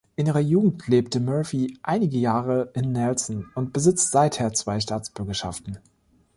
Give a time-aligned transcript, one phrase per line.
[0.15, 5.77] In ihrer Jugend lebte Murphy einige Jahre in Nelson und besitzt seither zwei Staatsbürgerschaften.